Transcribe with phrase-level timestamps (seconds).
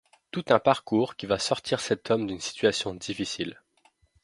[0.31, 3.61] Tout un parcours qui va sortir cet homme d'une situation difficile.